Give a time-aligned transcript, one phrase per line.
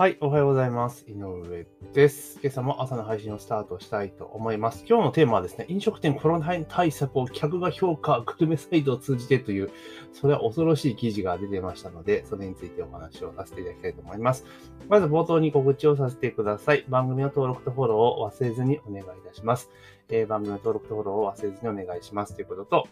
[0.00, 1.04] はい、おはようございます。
[1.06, 2.40] 井上です。
[2.40, 4.86] 今朝も朝の配信をスタートしたいと思います。
[4.88, 9.70] 今日のテーマはですね、飲食店コロナ対策を客が評価、グルメサイトを通じてという、
[10.14, 14.46] それは恐ろしい記事が出てましたので、それについてお話をさせていただきたいと思います。
[14.88, 16.86] まず冒頭に告知をさせてください。
[16.88, 19.70] 番組の登録とフォローを忘れずにお願いいたします。
[20.08, 22.88] えー番組の登録とフォローを忘れずにお願いしますということと、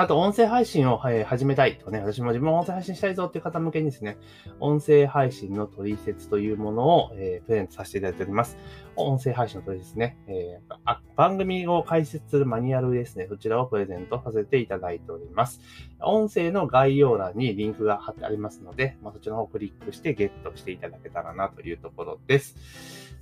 [0.00, 4.16] あと、音声配信を、え始めたいとかね、私も自分も音声配信したいぞっていう方向けにですね、
[4.58, 8.56] 音声配信の取説というものを、えープレゼントさせていただいております。
[8.96, 15.60] 音声配信の取説ね、えーあ番組を解説するマニュアルですね、そちらをプレゼントさせていただいております。
[16.00, 22.56] 音声の概要欄にリンクが貼ってありますので、まあ、そちらの方をクリックしてゲットしていただけたらなというところです。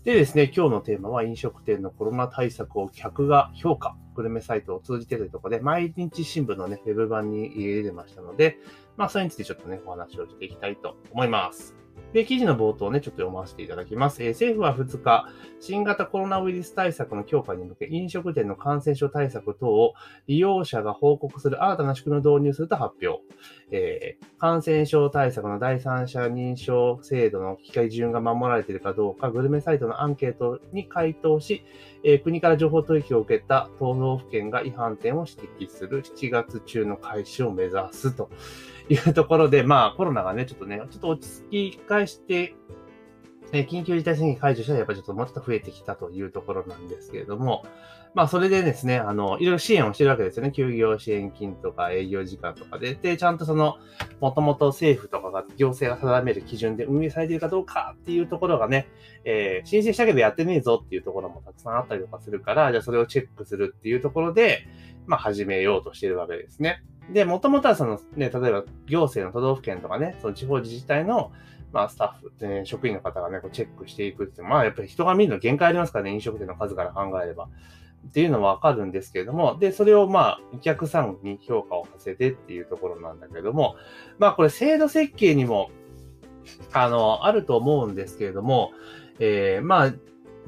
[0.04, 8.58] でですね、今日のテーマは飲食店のコロナ対策を客が評価、グルメサイトを通じてというところで、毎日新聞のね、ウェブ版に出てましたので、
[8.96, 11.78] まあ、それについてちょっとね、お話をしていきたいと思います。
[12.12, 14.22] で、記事の冒頭ね、ちょっと読ませていただきます。
[14.22, 15.26] えー政府は2日、
[15.60, 19.92] 新型コロナウイルス対策の強化に向け、飲食店の感染症対策等を
[20.26, 23.22] 利用者が報告する新たな仕組みを導入すると発表。
[23.70, 31.64] えー感染症対策の第三者認証制度の機械順が守られているかどうか、グルメサイトのアンケートに回答し、
[32.10, 38.30] え国から情報取引を受けた都道府県が違反点を指摘する7月中の開始を目指すと
[38.88, 42.54] いうところで、まあコロナがね、ちょっとね、ちょっと落ち着き返して、
[43.52, 47.66] え緊急事態宣言解除したらやっぱちょっともうちょっと増えてきたというところなんですけれども、
[48.14, 50.52] まあそれでですね、あの、いろいろ支援をしてるわけですよね。
[50.52, 52.94] 休業支援金とか営業時間とかで。
[52.94, 53.76] で、ちゃんとその、
[54.20, 58.88] もともと政府とかが行政が定める基準で運営されているかどうかっていうところがね、
[59.24, 64.66] えー申請したけどやってねえぞっていうところもたくさんあったりとかするから、じゃあそれをチェックするっていうところで、
[65.06, 66.82] まあ始めようとしてるわけですね。
[67.12, 71.32] で、もともとはそのね、例えば行政の都道府県とかね、その地方自治体の
[71.72, 77.48] まあ、スタッフ、ね、職員の方がね、こうチェックしていくって、まあ、やっぱり人が見るの限界ありますからね、飲食店の数から考えれば。
[78.06, 83.76] っていうのはわかるんですけれども、で、それをまあ、お客さんに評価をさせてっていうところなんだけれども、
[84.18, 85.70] まあ、これ制度設計にも、
[86.72, 88.72] あの、あると思うんですけれども、
[89.18, 89.92] えーまあ、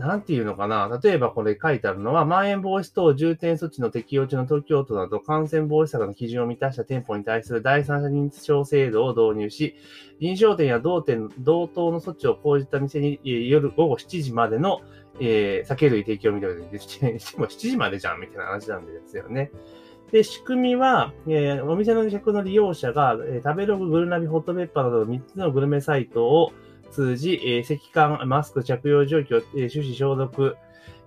[0.01, 1.01] なんていうのかな？
[1.03, 9.77] 例えばこれ書いてあるのは、まん延防止等重点措置の適用中の東京都など感染防止策の基準を満たした店舗に対する第三者認証制度を導入し、
[10.21, 14.81] 認証店や同店、同等の措置を講じた店に夜午後7時までの、
[15.21, 16.79] えー酒類提供を認める。
[16.79, 19.51] してしても7時までじゃんみたいな話なんですよね。
[20.13, 26.53] で、仕組みは、えーお店の客の利用者が、えー食べログ、グルナビ、ホットペッパーなどの3つのグルメサイトを
[26.91, 30.57] 通じ、えー、咳間、マスク着用状況、えー手指消毒、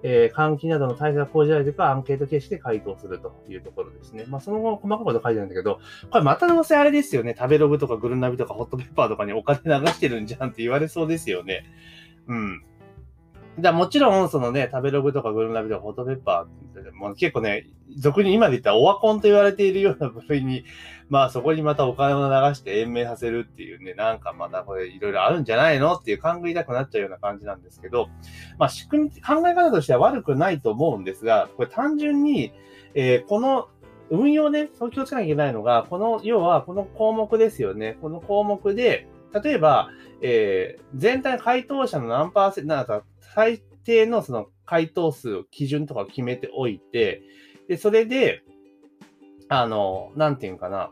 [0.01, 4.25] えー換気などの対策を講じられているか、アンケート形式で回答するというところですね。
[4.27, 5.79] まあ、その後、細かいこと書いてあるんだけど、
[6.09, 7.35] これまたどうせあれですよね。
[7.37, 11.65] 食べログとかグルナビとかホットペッパーとかにお金流してるんじゃんって言われそうですよね。
[12.27, 12.63] うん。
[13.57, 20.65] だからもちろん、そのね、食べログとかグルナビとかホットペッパーって、もう結構ね、俗に今で言ったらオワコンと言われているような部類に、
[21.09, 28.09] まあそこにまたお金を流して延命させるっていうね、なんかまたこれいろいろあるんじゃないのっていう勘ぐりたくなっちゃうような感じなんですけど、
[28.57, 32.53] まあ仕組み、考え方としては悪くないと思うんですが、これ単純に、
[32.95, 33.67] えーこの
[34.09, 37.97] 運用ね、そう気をつけなきゃいけないのが、この、要はこの項目ですよね。
[38.01, 39.07] この項目で、
[39.41, 39.89] 例えば、
[40.21, 47.23] えー全体回答者の何パーセント、なんか最低のその回答数を、基準とか決めておいて、
[47.67, 48.43] で、それで、
[49.49, 50.91] あの、なんていうのかな、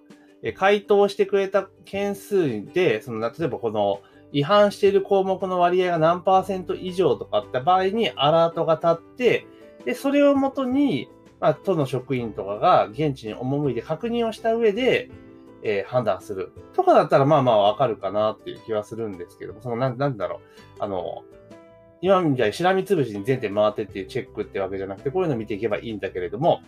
[0.55, 4.01] 回答してくれた件数で、その、例えばこの、
[4.33, 9.45] 違反している項目の割合が何パーセント以上とかあった場合にアラートが立って、
[9.85, 11.09] で、それをもとに、
[11.39, 15.09] まあ、都の職員とかが現地に赴いて確認をした上で、
[15.63, 16.51] えー判断する。
[16.73, 20.37] とかだったら、まあまあわかるかなっていう気はするんですけども、その、なん、なんだろ
[20.79, 20.83] う。
[20.83, 21.23] あの、
[22.01, 26.61] 今みたいにしらみつぶしに全店回ってっていうチェックってわけじゃなくて、こういうの見ていけばいいんだけれども、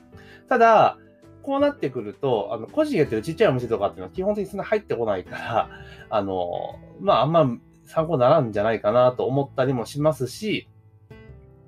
[0.47, 0.97] ただ、
[1.41, 5.69] こうなってくると、あの、個人やってるちっちゃいお店とかっていうのは基本的にそんな入ってこないから、
[6.09, 10.69] あの、まあ、あんま参考にならんじゃないかなと思ったりもしますし、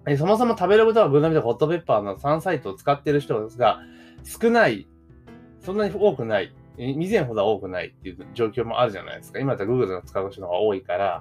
[0.07, 3.80] えそもそも食べログとかグルナビとかホットペッパーの3サイトを使ってる人が
[4.24, 4.88] 少ない、
[5.62, 9.39] そんなに多くない、以前ほど多くないっていう状況もあるじゃないですか。
[9.39, 11.19] 今だったら Google の使う人の方が多いから、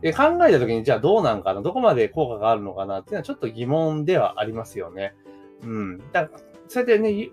[0.00, 5.14] で考えたときにじゃあどうなんかな、どこまで効果があるのかなっていうのはちょっと疑問ではありますよね。
[5.62, 5.98] うん。
[6.12, 7.30] だからそうやってね、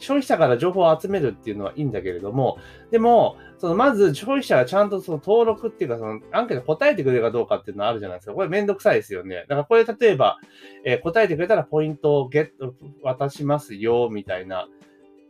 [0.00, 2.58] 消費者から情報を集めるっていうのはいいんだけれども、
[2.90, 8.32] でも、そのまず消費者がちゃんとその登録っていうか、そのアンケート答えてくれるかどうかっていうのはあるじゃないですか。
[8.32, 9.44] これめんどくさいですよね。
[9.48, 10.38] だからこれ例えば、
[10.84, 14.68] えー答えてくれたらポイントをゲット、渡しますよ、みたいな、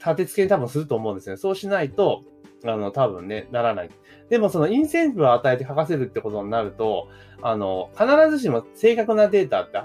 [0.00, 1.36] 立て付けに多分すると思うんですね。
[1.36, 2.24] そうしないと、
[2.64, 3.90] あの、多分ね、ならない。
[4.28, 7.08] でもそのインセンティブを与えて書かせるってことになると、
[7.42, 9.78] あの、必ずしも正確なデータって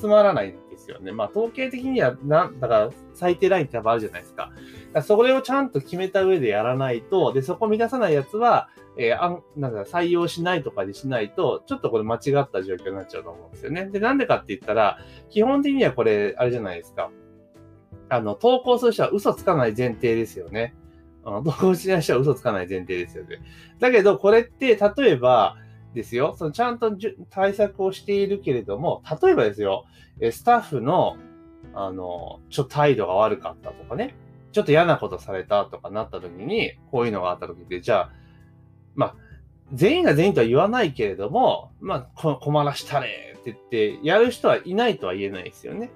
[0.00, 1.12] 集まらないんですよね。
[1.12, 4.52] まあ、統計的には、なん、だから最低ラインってあるじゃないですか。
[4.92, 8.68] かそれをちゃんと決めた上でやらないと、で、そこ満たさないやつは、
[8.98, 13.86] えー、あん、なんか採用しないとかにしないと、ちょっとこれ間違った状況になっちゃうと思うんですよね。
[13.86, 14.98] で、なんでかって言ったら、
[15.30, 17.10] 基本的にはこれ、あれじゃないですか。
[18.08, 20.74] あの、投稿する人は嘘つかない前提ですよね。
[21.24, 23.40] あの 投稿しない人は嘘つかない前提ですよね。
[23.78, 25.56] だけど、これって、例えば、
[25.94, 26.34] ですよ。
[26.36, 26.96] そのちゃんと
[27.30, 29.86] 対策をしているけれども、例えばですよ、
[30.20, 31.16] スタッフの、
[31.74, 34.14] あの、ちょっと態度が悪かったとかね、
[34.52, 38.12] ちょっと嫌なことされたとかなった時に、こういうのがあった時で、じゃあ、
[38.94, 39.16] まあ、
[39.72, 45.90] 全員が全員とは言わないけれども、まあ、困らしたれって言って、やる人はいないとは言えないですよね。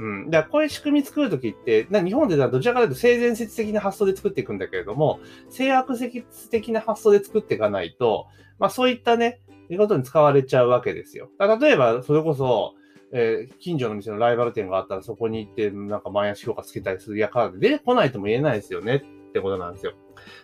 [0.00, 0.30] うん。
[0.30, 5.20] だからこういう仕組み作るときって、な日本でどちらかというと性善説的な発想で作っていくんだけれども、
[5.50, 8.26] 性悪説的な発想で作っていかないと、
[8.58, 11.28] まあそういったね、いうことに使われちゃうわけですよ。
[11.38, 12.74] 例えば、それこそ、
[13.12, 19.92] えー、近所の店のライバル店があったらそこに行って、なんか前足評価つけたりするやから出てこないとも言えないですよねってことなんですよ。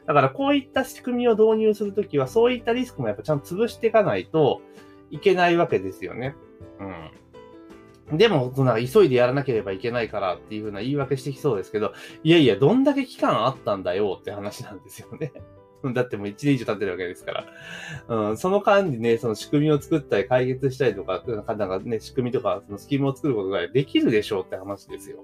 [0.07, 4.61] だからこういった仕組みを導入するときは、そういったリスクもやっぱちゃんと潰していかないと
[5.11, 6.35] いけないわけですよね。
[6.81, 7.11] うん。
[8.13, 11.93] でも、そんな急いでやらなければいけないからっていうふうな言い訳してきそうですけど、
[12.23, 15.33] いやいや、どんだけ期間あったんだよって話なんですよね。
[15.93, 17.45] だってもう1年以上経ってるわけですから。
[18.09, 25.23] うん、その間にね、その仕組みを作ったり解決したりとか、なんかね、仕組みとか、そのスキームを作ることができるでしょうって話ですよ。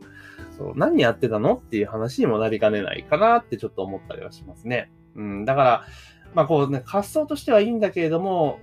[0.57, 4.93] そう何やってたのっていう話にもなりかねないかなってちょっと思ったりはしますね。
[5.17, 5.87] うん、だから、
[6.35, 8.59] まあこうね、発想としてはいいんだけれども、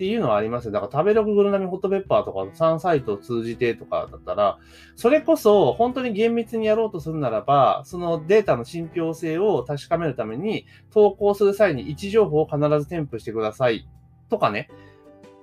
[0.00, 0.70] っていうのはありますよ。
[0.70, 4.58] だから食べロググルナミホットペッパーとかの3サイトを通じてとかだったら、
[4.96, 13.86] それこそ本当に厳密にやろうとするならば、そのデータの信憑性を確かめるために、投稿する際に位置情報を必ず添付してください
[14.30, 14.70] とかね、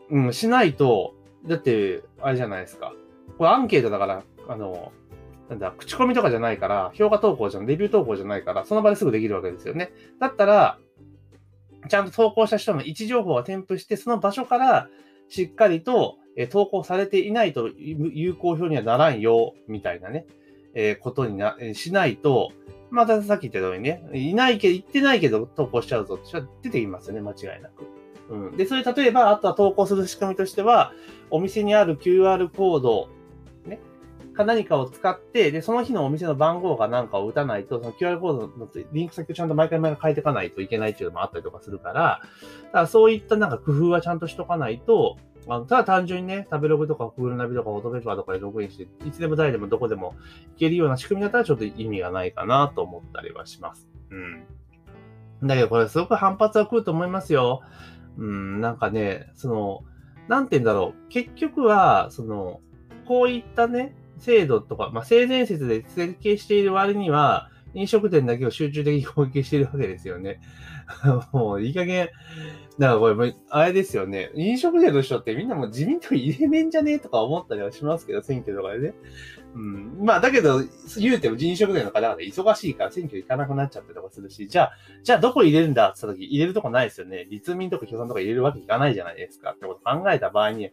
[0.09, 1.13] うん、しないと、
[1.45, 2.93] だって、あれじゃないですか。
[3.37, 4.91] これアンケートだから、あの、
[5.49, 9.91] なんだ、口コミとかじゃないから、評価投稿じゃん、レビュー投稿じゃないから、その場ですぐできるわけですよね。
[10.19, 10.79] だったら、
[11.87, 14.89] ちゃんと投稿した人の位置情報を添付して、その場所から
[15.29, 16.17] しっかりと、
[16.51, 20.27] 投稿されていないと有効票にはならんよ、みたいなね、
[20.75, 22.51] えー、ことにな、しないと、
[22.91, 27.87] またさっき言ったようにね、いないけど、言ってないけど投稿しちゃうぞって出てきますよね、間違いなく。
[28.29, 28.57] うん。
[28.57, 30.93] で、それ例えば、あとは投稿する仕組みとしては、
[31.31, 33.09] お店にある QR コード
[34.37, 42.21] か何かを使って、で、その日のお店の番号かなんかを打たないと、その QR コードのリンク先をちゃんと毎回毎回変えていかないといけないっていうのもあったりとかするから、
[42.65, 45.17] だからそういったなんか工夫はちゃんとしとかないと、
[45.49, 50.15] あのただ単純にね、食べログとか Google ナビとかオートペーパーとかでログインして、いつでも誰でもどこでも
[50.53, 53.87] 行けるような仕組みだったらちょっと意味がないかなと思ったりはします。
[54.11, 55.47] うん。
[55.47, 57.61] だけどこれすごく反発は来ると思いますよ。
[58.17, 59.83] うん、なんかね、その、
[60.27, 61.09] なんて言うんだろう。
[61.09, 62.59] 結局は、その、
[63.07, 70.41] こういったね、制度とか、まあ、性善説で設計している割には、飲食店だけを集中的に攻撃しているわけですよね。
[71.31, 72.09] もういい加減、
[72.79, 74.31] だからこれ、あれですよね。
[74.35, 78.93] 飲食店の人ってみんなもう自民党入れねんじゃねえとか思ったりはしますけど、選挙とかでね。
[79.55, 80.05] うん。
[80.05, 80.61] まあ、だけど、
[80.99, 84.71] 言うても飲食店の方々忙しいから選挙行かなくなっちゃったりとかするし、じゃあ、
[85.03, 85.89] じゃあどこ入れるんだ？
[85.89, 87.25] って言った時、入れるとこないですよね。
[87.29, 90.71] 立民とか共産とか入れるわけいかないじゃないですかってことを考えた場合に、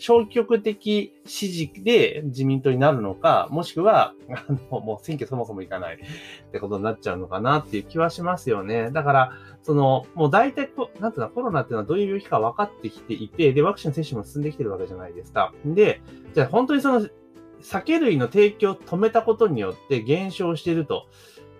[0.00, 8.90] 消極的支持で自民党になるのか、もしくは、あの、もう選挙そもそもいかないってことになっちゃうのかなっていう気はしますよね。
[8.92, 9.32] だから、
[9.62, 10.70] その、もう大体、
[11.00, 15.52] なんていうの、コロナっていうのはどういう病気か分かってきていて、で、ワクチン接種も進んできてるわけじゃないですか。
[15.64, 16.00] で、
[16.32, 17.08] じゃあ本当にその、
[17.60, 21.06] 酒類の提供を止めたことによって減少していると。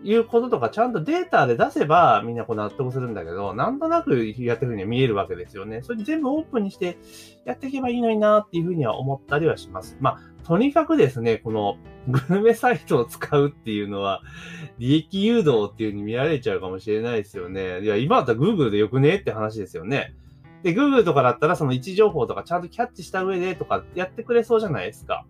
[0.04, 5.82] いうこととかちゃんとデータで出せばみんなこう納得するんだけど、なんとなくやってるふうには見えるわけですよね。
[5.82, 6.98] それ全部オープンにして
[7.44, 9.96] やっていけばいいのになっていうふうには思ったりはします。
[10.00, 11.76] まあ、とにかくですね、この
[12.08, 14.22] グルメサイトを使うっていうのは、
[14.78, 17.80] 利益誘導っていう風に見られちゃうかもしれないですよね。
[17.82, 20.14] いや、今だったら Google でよくねって話ですよね。
[20.62, 25.26] で、Google とかだったらその位置情報とかちゃんとキャッチした上でとかやってくれそうじゃないですか。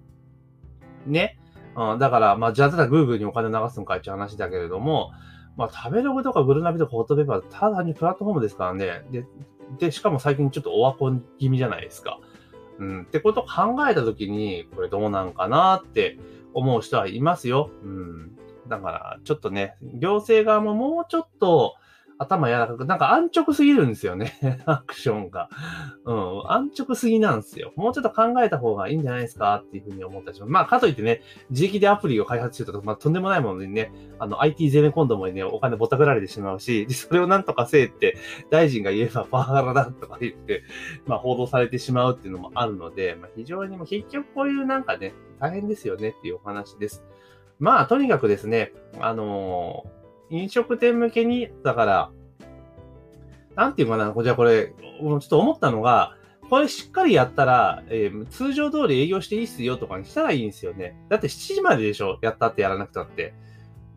[1.09, 1.39] ね。
[1.77, 5.13] うん、だから、まあ、じゃあただ Google にお金流すのかいっていう話だけれども、
[5.57, 9.03] まあ、食べログとかグルナビとかホットペーパーただにプラットフォームですからね。
[9.11, 9.27] で、
[9.79, 12.21] で、しかも最近ちょっとオワコン気味じゃないですか。
[12.79, 13.03] うん。
[13.03, 16.19] ってことを考えたときに、これどうなんかなって
[16.55, 17.71] 思う人はいますよ。
[17.83, 18.39] うん。
[18.69, 21.75] だから、ちょっとね、行政側ももうちょっと、
[22.19, 24.33] 頭柔らかく、なんか安直すぎるんですよね。
[24.67, 25.49] アクションが。
[26.05, 26.43] うん。
[26.51, 27.73] 安直すぎなんですよ。
[27.77, 30.53] もうちょっと考えた方がいいんじゃないですかっていうふうに思ったりします。
[30.53, 38.17] まあ、かといってね、自力でアプリを開発してると、まあ、とんでもないものにね、あの、IT ゼネコンドもね、お金ぼったくられてしまうし、それをなんとかせえって、
[38.51, 40.65] 大臣が言えばパワハラだとか言って、
[41.07, 47.05] まあ、報道されてしまうっていうのもあるので、まあ、非常にも結局こういうなんかね、大変ですよねっていうお話です。
[47.59, 49.98] まあ、とにかくですね、あのー、
[50.31, 52.11] 飲食店向けに、だから、
[53.55, 56.17] なんていうかな、じゃあこれ、ちょっと思ったのが、
[56.49, 60.97] これしっかりやったら、えー、通常通り営業していいっすよとかにしたらいいんですよね。
[61.09, 63.35] だって7時まででしょやったってやらなくたって。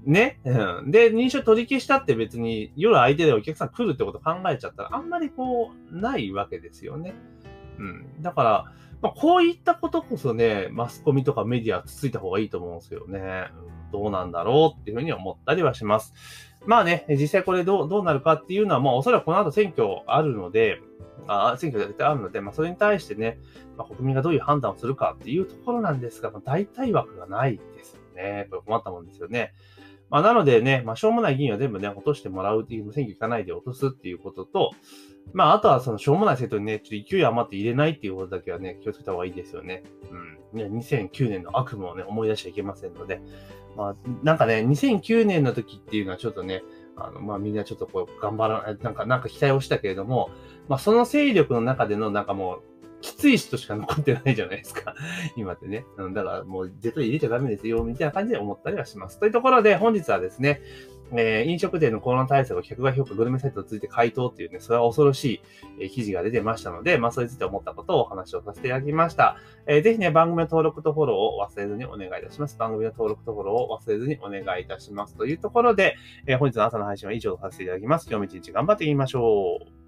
[0.04, 0.40] ね？
[0.44, 0.92] うん。
[0.92, 7.14] で、認証取り消したって別に夜相手でお客さん来るってこと考えちゃったらあんまりこう、ないわけですよね。
[7.78, 8.22] うん。
[8.22, 8.66] だから、
[9.02, 13.48] まあ、こういったことこそね、マスコミとかメディアつついた方がいいと思うんですよね。
[13.92, 16.14] どうなんだろうっていうふうに思ったりはします。
[16.66, 20.80] まあね、実際これどう、どうなるかっていうのは、まあおそらくこの後選挙あるので、
[21.28, 23.40] あ選挙が絶対あるので、まあそれに対してね、
[23.78, 28.48] まあ、国民がどういう判断をするかっていうところなんですが、まあ、大体枠がないですよね。
[28.50, 29.54] これ困ったもんですよね。
[30.12, 34.72] まあなのでね、まあしょうもない議員は全部ね、落としてもらうっていう、選挙行かないで落とすっていうことと、
[35.34, 39.84] まああとはそのしょうもない政党にね、ちょっと勢い余って入れないっていうことだけはね、気をつけた方がいいですよね。
[40.12, 40.42] うん。
[40.54, 43.22] 2009年の悪夢をね、思い出しちゃいけませんので、
[43.78, 46.64] まあ、なんかね、2009年の時っていうのはちょっとね、
[46.98, 50.30] あの、まあ、みんなちょっとこう、頑張らない、なんか、なんか期待をしたけれども、
[50.68, 52.62] まあ、その勢力の中での、なんかもう、
[53.02, 54.96] きつい人しか残ってないじゃないですか。
[55.36, 55.86] 今ってね。
[56.14, 59.20] だからもう絶対入れちゃダメですよ、みたいな感じで思ったりはします。
[59.20, 60.62] というところで、本日はですね、
[61.14, 65.42] えー、飲食店のコロナ対策を客が評価グルメサイトについて回答っていうね、それは恐ろしい、
[65.82, 69.38] え、記事が出てましたので、まあ、それについて思ったことをお話をさせていただきました。
[69.68, 72.58] えー、ぜひね、番組の登録とフォローを忘れずにお願いいたします。
[72.58, 75.16] 番組の登録とフォローを忘れずにお願いいたします。
[75.16, 75.96] というところで、
[76.28, 78.08] えー、本日の朝の配信は以上とさせていただきます。
[78.10, 79.81] 今日も一日頑張っていきましょう。